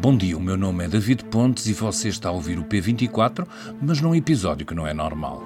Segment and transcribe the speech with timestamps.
[0.00, 3.46] Bom dia, o meu nome é David Pontes e você está a ouvir o P24,
[3.82, 5.44] mas num episódio que não é normal.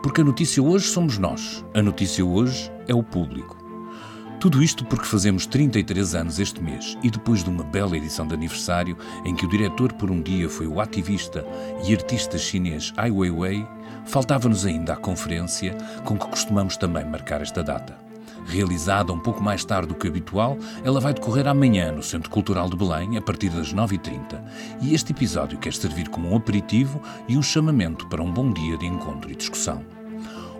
[0.00, 3.58] Porque a notícia hoje somos nós, a notícia hoje é o público.
[4.38, 8.34] Tudo isto porque fazemos 33 anos este mês e depois de uma bela edição de
[8.34, 11.44] aniversário em que o diretor por um dia foi o ativista
[11.84, 13.66] e artista chinês Ai Weiwei,
[14.04, 18.05] faltava-nos ainda a conferência com que costumamos também marcar esta data.
[18.46, 22.70] Realizada um pouco mais tarde do que habitual, ela vai decorrer amanhã no Centro Cultural
[22.70, 24.40] de Belém, a partir das 9h30.
[24.80, 28.78] E este episódio quer servir como um aperitivo e um chamamento para um bom dia
[28.78, 29.84] de encontro e discussão.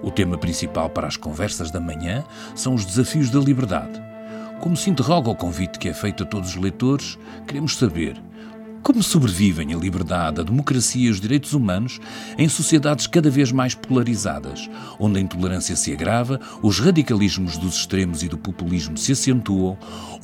[0.02, 4.02] O tema principal para as conversas da manhã são os desafios da liberdade.
[4.60, 8.20] Como se interroga o convite que é feito a todos os leitores, queremos saber
[8.82, 12.00] como sobrevivem a liberdade, a democracia e os direitos humanos
[12.38, 18.22] em sociedades cada vez mais polarizadas, onde a intolerância se agrava, os radicalismos dos extremos
[18.22, 19.76] e do populismo se acentuam,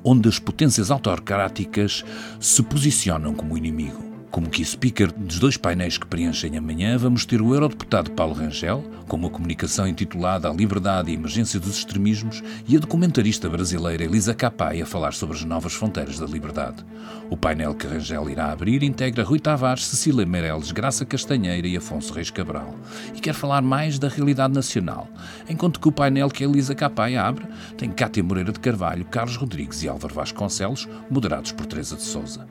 [0.04, 2.04] onde as potências autocráticas
[2.38, 4.11] se posicionam como inimigo?
[4.32, 8.82] Como key speaker dos dois painéis que preenchem amanhã, vamos ter o eurodeputado Paulo Rangel,
[9.06, 14.32] com uma comunicação intitulada A Liberdade e Emergência dos Extremismos, e a documentarista brasileira Elisa
[14.32, 16.82] Capai a falar sobre as novas fronteiras da liberdade.
[17.28, 22.14] O painel que Rangel irá abrir integra Rui Tavares, Cecília Meirelles, Graça Castanheira e Afonso
[22.14, 22.74] Reis Cabral,
[23.14, 25.10] e quer falar mais da realidade nacional,
[25.46, 29.36] enquanto que o painel que a Elisa Capai abre tem Cátia Moreira de Carvalho, Carlos
[29.36, 32.46] Rodrigues e Álvaro Vasconcelos, moderados por Teresa de Souza.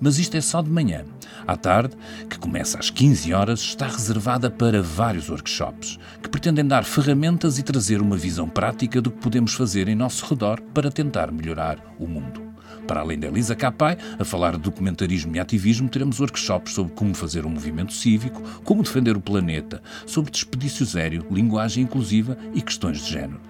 [0.00, 1.04] Mas isto é só de manhã.
[1.46, 1.96] À tarde,
[2.28, 7.62] que começa às 15 horas, está reservada para vários workshops que pretendem dar ferramentas e
[7.62, 12.06] trazer uma visão prática do que podemos fazer em nosso redor para tentar melhorar o
[12.06, 12.48] mundo.
[12.86, 17.14] Para além da Elisa Capai, a falar de documentarismo e ativismo, teremos workshops sobre como
[17.14, 23.04] fazer um movimento cívico, como defender o planeta, sobre despedício zero, linguagem inclusiva e questões
[23.04, 23.40] de género.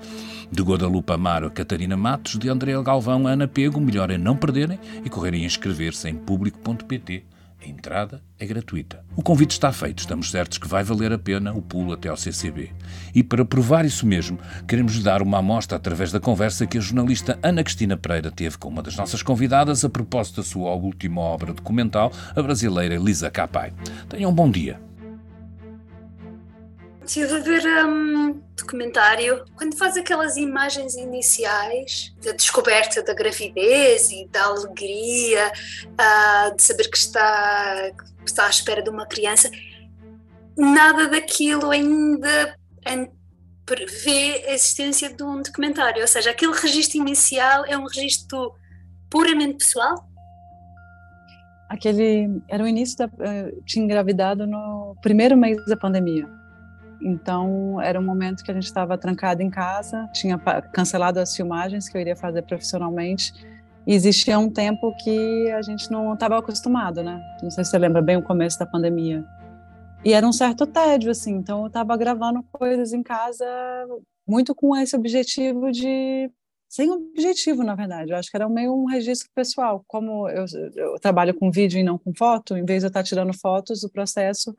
[0.50, 4.34] De Guadalupe Amaro a Catarina Matos, de André Galvão a Ana Pego, melhor é não
[4.34, 7.24] perderem e correrem a inscrever-se em público.pt.
[7.60, 9.04] A entrada é gratuita.
[9.16, 12.16] O convite está feito, estamos certos que vai valer a pena o pulo até ao
[12.16, 12.70] CCB.
[13.14, 17.38] E para provar isso mesmo, queremos dar uma amostra através da conversa que a jornalista
[17.42, 21.52] Ana Cristina Pereira teve com uma das nossas convidadas a propósito da sua última obra
[21.52, 23.72] documental, a brasileira Elisa Capai.
[24.08, 24.87] Tenham um bom dia.
[27.08, 34.28] Estive a ver um documentário quando faz aquelas imagens iniciais da descoberta da gravidez e
[34.30, 35.50] da alegria
[35.86, 37.92] uh, de saber que está,
[38.22, 39.50] que está à espera de uma criança.
[40.54, 42.54] Nada daquilo ainda
[43.64, 48.52] prevê a existência de um documentário, ou seja, aquele registro inicial é um registro
[49.08, 50.06] puramente pessoal?
[51.70, 53.06] Aquele era o início da.
[53.06, 56.36] Uh, tinha engravidado no primeiro mês da pandemia.
[57.00, 60.38] Então, era um momento que a gente estava trancado em casa, tinha
[60.72, 63.32] cancelado as filmagens que eu iria fazer profissionalmente.
[63.86, 67.20] E existia um tempo que a gente não estava acostumado, né?
[67.42, 69.24] Não sei se você lembra bem o começo da pandemia.
[70.04, 71.34] E era um certo tédio, assim.
[71.34, 73.46] Então, eu estava gravando coisas em casa
[74.26, 76.30] muito com esse objetivo de
[76.68, 78.12] sem objetivo, na verdade.
[78.12, 79.82] Eu acho que era meio um registro pessoal.
[79.88, 80.44] Como eu,
[80.76, 83.82] eu, trabalho com vídeo e não com foto, em vez de eu estar tirando fotos,
[83.84, 84.54] o processo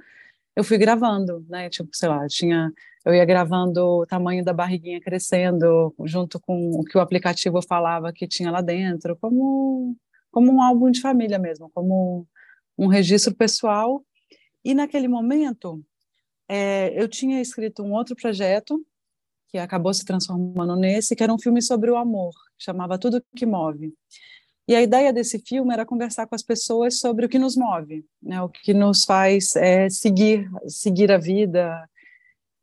[0.59, 1.69] eu fui gravando, né?
[1.69, 2.69] Tipo, sei lá, tinha,
[3.05, 8.11] eu ia gravando o tamanho da barriguinha crescendo, junto com o que o aplicativo falava
[8.11, 9.95] que tinha lá dentro, como,
[10.29, 12.27] como um álbum de família mesmo, como
[12.77, 14.03] um registro pessoal.
[14.61, 15.81] E naquele momento,
[16.45, 18.85] é, eu tinha escrito um outro projeto
[19.47, 23.45] que acabou se transformando nesse, que era um filme sobre o amor, chamava Tudo que
[23.45, 23.93] Move.
[24.69, 28.05] E a ideia desse filme era conversar com as pessoas sobre o que nos move,
[28.21, 31.89] né, o que nos faz é, seguir, seguir a vida.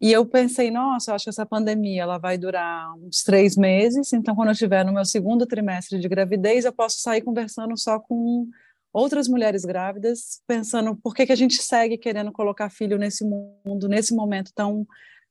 [0.01, 4.13] E eu pensei, nossa, eu acho que essa pandemia ela vai durar uns três meses,
[4.13, 7.99] então quando eu estiver no meu segundo trimestre de gravidez, eu posso sair conversando só
[7.99, 8.47] com
[8.93, 13.89] outras mulheres grávidas, pensando por que, que a gente segue querendo colocar filho nesse mundo,
[13.89, 14.87] nesse momento tão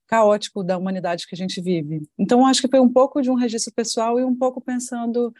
[0.07, 2.01] caótico da humanidade que a gente vive.
[2.19, 5.33] Então, acho que foi um pouco de um registro pessoal e um pouco pensando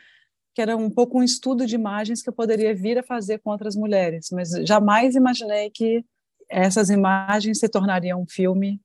[0.56, 3.52] que era um pouco um estudo de imagens que eu poderia vir a fazer com
[3.52, 6.04] outras mulheres, mas jamais imaginei que
[6.50, 8.80] essas imagens se tornariam um filme,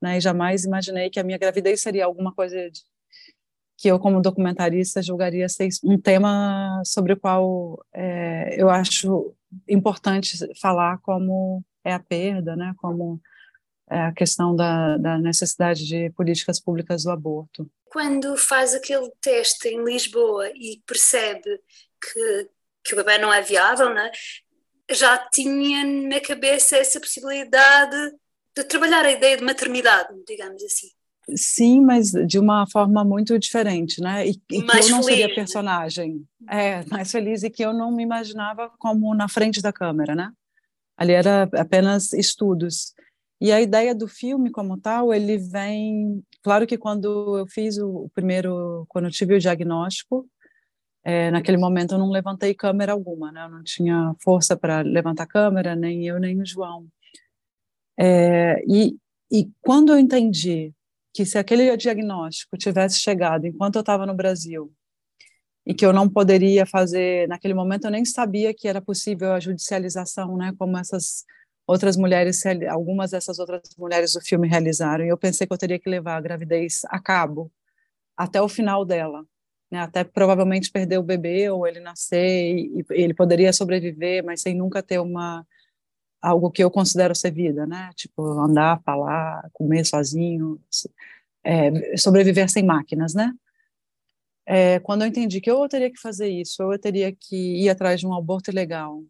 [0.00, 0.18] né?
[0.18, 2.82] E jamais imaginei que a minha gravidez seria alguma coisa de,
[3.78, 9.34] que eu, como documentarista, julgaria ser um tema sobre o qual é, eu acho
[9.66, 12.74] importante falar, como é a perda, né?
[12.76, 13.18] Como
[13.88, 19.82] a questão da, da necessidade de políticas públicas do aborto quando faz aquele teste em
[19.82, 21.58] Lisboa e percebe
[21.98, 22.48] que,
[22.84, 24.10] que o bebê não é viável, né,
[24.90, 27.96] já tinha na cabeça essa possibilidade
[28.54, 30.88] de trabalhar a ideia de maternidade, digamos assim.
[31.34, 34.26] Sim, mas de uma forma muito diferente, né?
[34.28, 35.34] E, e que eu não seria né?
[35.34, 36.24] personagem.
[36.48, 40.30] É, mais feliz e que eu não me imaginava como na frente da câmera, né?
[40.98, 42.94] Ali era apenas estudos.
[43.40, 48.10] E a ideia do filme como tal, ele vem, claro que quando eu fiz o
[48.14, 50.26] primeiro, quando eu tive o diagnóstico,
[51.04, 53.44] é, naquele momento eu não levantei câmera alguma, né?
[53.44, 56.88] Eu não tinha força para levantar câmera, nem eu nem o João.
[57.98, 58.96] É, e,
[59.30, 60.72] e quando eu entendi
[61.14, 64.72] que se aquele diagnóstico tivesse chegado enquanto eu estava no Brasil
[65.64, 69.40] e que eu não poderia fazer naquele momento eu nem sabia que era possível a
[69.40, 71.24] judicialização, né, como essas
[71.66, 75.04] outras mulheres, algumas dessas outras mulheres do filme realizaram.
[75.04, 77.50] E eu pensei que eu teria que levar a gravidez a cabo
[78.16, 79.24] até o final dela,
[79.70, 84.40] né, até provavelmente perder o bebê ou ele nascer e, e ele poderia sobreviver, mas
[84.40, 85.44] sem nunca ter uma
[86.22, 87.90] algo que eu considero ser vida, né?
[87.94, 90.60] Tipo, andar, falar, comer sozinho,
[91.44, 93.32] é, sobreviver sem máquinas, né?
[94.44, 98.00] É, quando eu entendi que eu teria que fazer isso, eu teria que ir atrás
[98.00, 99.02] de um aborto ilegal,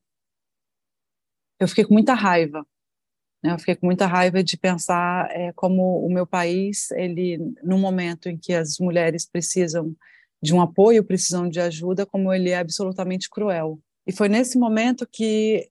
[1.58, 2.66] eu fiquei com muita raiva.
[3.42, 3.52] Né?
[3.52, 8.28] Eu fiquei com muita raiva de pensar é, como o meu país, ele, no momento
[8.28, 9.94] em que as mulheres precisam
[10.42, 13.80] de um apoio, precisam de ajuda, como ele é absolutamente cruel.
[14.06, 15.68] E foi nesse momento que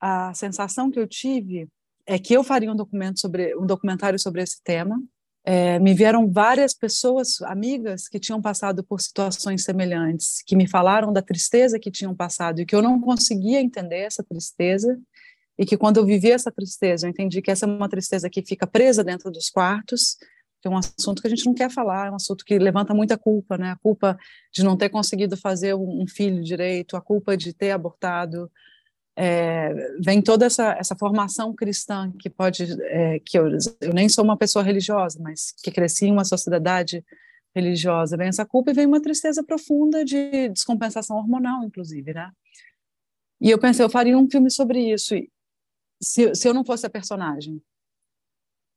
[0.00, 1.68] a sensação que eu tive
[2.06, 5.00] é que eu faria um documento sobre um documentário sobre esse tema.
[5.44, 11.12] É, me vieram várias pessoas, amigas, que tinham passado por situações semelhantes, que me falaram
[11.12, 14.96] da tristeza que tinham passado e que eu não conseguia entender essa tristeza
[15.58, 18.42] e que quando eu vivi essa tristeza, eu entendi que essa é uma tristeza que
[18.42, 20.16] fica presa dentro dos quartos,
[20.60, 22.94] que é um assunto que a gente não quer falar, é um assunto que levanta
[22.94, 23.72] muita culpa, né?
[23.72, 24.16] A culpa
[24.52, 28.48] de não ter conseguido fazer um filho direito, a culpa de ter abortado,
[29.16, 33.46] é, vem toda essa, essa formação cristã que pode é, que eu,
[33.80, 37.04] eu nem sou uma pessoa religiosa mas que cresci em uma sociedade
[37.54, 38.16] religiosa.
[38.16, 42.30] Vem essa culpa e vem uma tristeza profunda de descompensação hormonal inclusive né?
[43.40, 45.14] E eu pensei eu faria um filme sobre isso.
[46.00, 47.62] Se, se eu não fosse a personagem?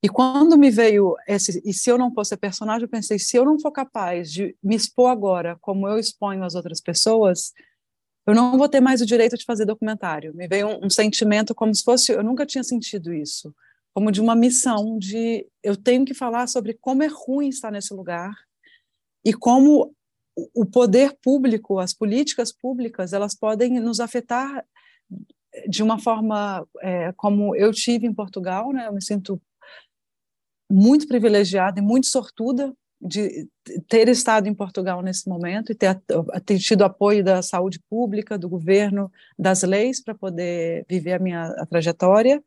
[0.04, 3.38] E quando me veio esse e se eu não fosse a personagem eu pensei se
[3.38, 7.54] eu não for capaz de me expor agora como eu exponho as outras pessoas
[8.26, 10.34] eu não vou ter mais o direito de fazer documentário.
[10.36, 13.54] Me veio um, um, sentimento como se fosse, eu nunca tinha sentido isso,
[13.94, 17.94] como de uma missão de eu tenho que falar sobre como é ruim estar nesse
[17.94, 18.34] lugar
[19.24, 19.94] e como
[20.54, 24.66] o poder público, as políticas públicas, elas podem nos afetar
[25.70, 28.88] de uma forma é, como eu tive em Portugal, né?
[28.88, 29.42] Eu me sinto
[30.70, 32.76] muito privilegiada e muito sortuda
[33.06, 33.48] de
[33.88, 36.02] ter estado em Portugal nesse momento e ter,
[36.46, 41.46] ter tido apoio da saúde pública, do governo, das leis para poder viver a minha
[41.58, 42.44] a trajetória,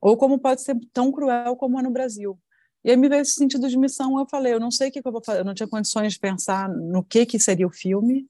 [0.00, 2.38] ou como pode ser tão cruel como é no Brasil.
[2.84, 5.02] E aí me veio esse sentido de missão, eu falei, eu não sei o que,
[5.02, 7.72] que eu vou fazer, eu não tinha condições de pensar no que, que seria o
[7.72, 8.26] filme,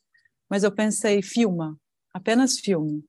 [0.48, 1.78] mas eu pensei, filma,
[2.12, 3.04] apenas filme.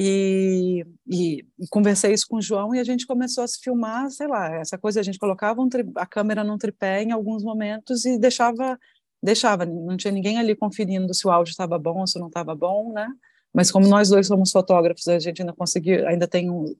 [0.00, 4.08] E, e, e, conversei isso com o João e a gente começou a se filmar,
[4.12, 8.04] sei lá, essa coisa, a gente colocava um a câmera num tripé em alguns momentos
[8.04, 8.78] e deixava,
[9.20, 12.54] deixava, não tinha ninguém ali conferindo se o áudio estava bom ou se não estava
[12.54, 13.08] bom, né?
[13.52, 16.76] Mas como nós dois somos fotógrafos, a gente ainda conseguiu, ainda tem um,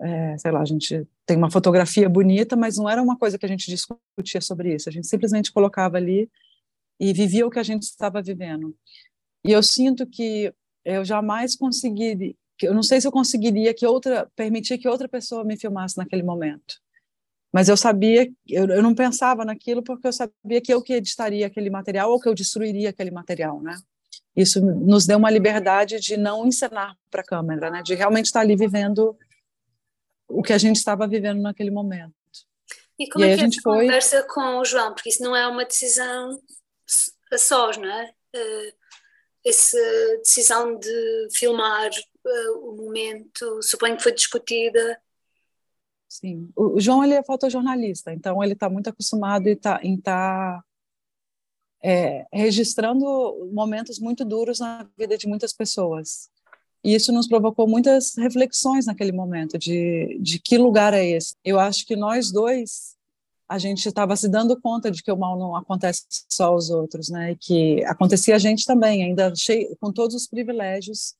[0.00, 3.44] é, sei lá, a gente tem uma fotografia bonita, mas não era uma coisa que
[3.44, 6.26] a gente discutia sobre isso, a gente simplesmente colocava ali
[6.98, 8.74] e vivia o que a gente estava vivendo.
[9.44, 14.30] E eu sinto que eu jamais consegui, eu não sei se eu conseguiria que outra
[14.36, 16.80] permitir que outra pessoa me filmasse naquele momento.
[17.52, 21.46] Mas eu sabia, eu, eu não pensava naquilo porque eu sabia que eu que editaria
[21.46, 23.76] aquele material ou que eu destruiria aquele material, né?
[24.36, 27.82] Isso nos deu uma liberdade de não encenar para a câmera, né?
[27.82, 29.16] De realmente estar ali vivendo
[30.28, 32.14] o que a gente estava vivendo naquele momento.
[32.98, 33.86] E como e é que a gente foi...
[33.86, 34.94] conversa com o João?
[34.94, 36.38] Porque isso não é uma decisão
[37.32, 38.12] a sós, não é?
[38.36, 38.72] Uh,
[39.44, 39.78] essa
[40.18, 45.00] decisão de filmar uh, o momento, suponho que foi discutida.
[46.08, 50.64] Sim, o João ele é fotojornalista, então ele está muito acostumado em estar tá, tá,
[51.82, 53.04] é, registrando
[53.52, 56.28] momentos muito duros na vida de muitas pessoas.
[56.82, 61.36] E isso nos provocou muitas reflexões naquele momento de, de que lugar é esse.
[61.44, 62.96] Eu acho que nós dois
[63.50, 67.08] a gente estava se dando conta de que o mal não acontece só aos outros,
[67.08, 67.32] né?
[67.32, 71.16] E que acontecia a gente também, ainda cheio, com todos os privilégios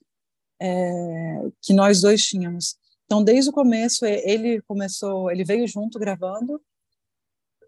[0.63, 2.77] é, que nós dois tínhamos.
[3.05, 6.63] Então, desde o começo, ele começou, ele veio junto gravando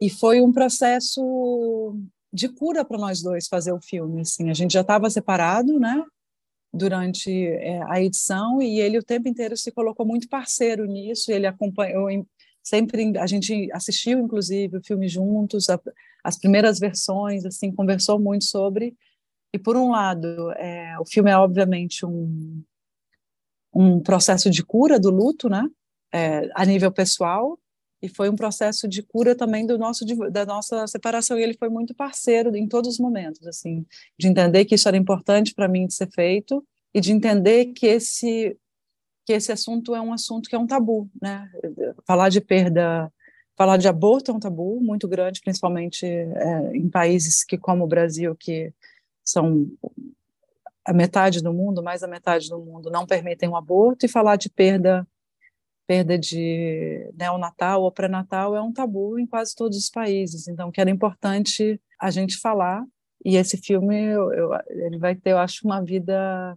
[0.01, 1.97] e foi um processo
[2.33, 4.21] de cura para nós dois fazer o filme.
[4.21, 6.05] Assim, a gente já estava separado, né?
[6.73, 11.33] Durante é, a edição e ele o tempo inteiro se colocou muito parceiro nisso.
[11.33, 12.09] Ele acompanhou
[12.63, 15.81] sempre a gente assistiu inclusive o filme juntos, a,
[16.25, 18.95] as primeiras versões, assim, conversou muito sobre.
[19.53, 22.63] E por um lado, é, o filme é obviamente um
[23.75, 25.67] um processo de cura do luto, né?
[26.13, 27.59] É, a nível pessoal,
[28.03, 31.69] e foi um processo de cura também do nosso da nossa separação e ele foi
[31.69, 33.87] muito parceiro em todos os momentos assim
[34.19, 37.87] de entender que isso era importante para mim de ser feito e de entender que
[37.87, 38.59] esse
[39.25, 41.49] que esse assunto é um assunto que é um tabu né?
[42.07, 43.13] Falar de perda
[43.57, 47.89] falar de aborto é um tabu muito grande principalmente é, em países que como o
[47.89, 48.73] Brasil que
[49.25, 49.67] são
[50.85, 54.37] a metade do mundo mais da metade do mundo não permitem o aborto e falar
[54.37, 55.07] de perda
[55.87, 60.81] perda de neonatal ou pré-natal é um tabu em quase todos os países, então que
[60.81, 62.85] era importante a gente falar,
[63.25, 66.57] e esse filme eu, eu, ele vai ter, eu acho, uma vida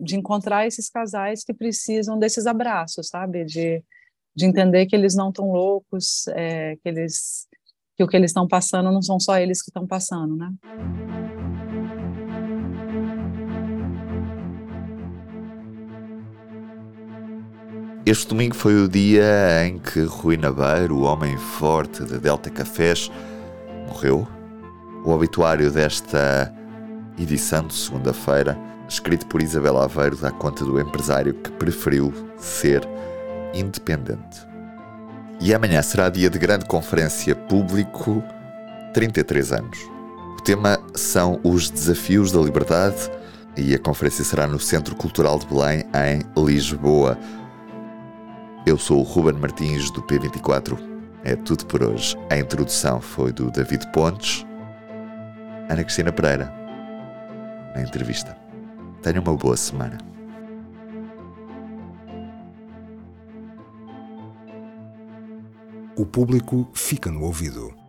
[0.00, 3.84] de encontrar esses casais que precisam desses abraços, sabe, de,
[4.34, 7.46] de entender que eles não estão loucos, é, que eles
[7.96, 10.50] que o que eles estão passando não são só eles que estão passando, né?
[18.06, 23.10] Este domingo foi o dia em que Rui Nabeiro, o homem forte de Delta Cafés,
[23.86, 24.26] morreu.
[25.04, 26.52] O obituário desta
[27.18, 28.58] edição de segunda-feira,
[28.90, 32.86] escrito por Isabel Aveiro, dá conta do empresário que preferiu ser
[33.54, 34.46] independente.
[35.40, 38.22] E amanhã será dia de grande conferência público,
[38.92, 39.78] 33 anos.
[40.36, 43.10] O tema são os desafios da liberdade
[43.56, 47.16] e a conferência será no Centro Cultural de Belém, em Lisboa.
[48.66, 50.78] Eu sou o Ruben Martins do P24.
[51.22, 52.16] É tudo por hoje.
[52.28, 54.44] A introdução foi do David Pontes.
[55.68, 56.52] Ana Cristina Pereira.
[57.74, 58.39] Na entrevista.
[59.02, 59.96] Tenha uma boa semana.
[65.96, 67.79] O público fica no ouvido.